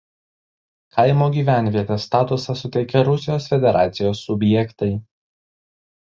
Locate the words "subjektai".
4.31-4.89